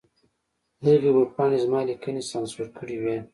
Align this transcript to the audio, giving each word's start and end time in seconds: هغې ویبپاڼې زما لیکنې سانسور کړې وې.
هغې 0.85 1.09
ویبپاڼې 1.13 1.57
زما 1.65 1.79
لیکنې 1.89 2.21
سانسور 2.31 2.67
کړې 2.77 2.97
وې. 3.03 3.17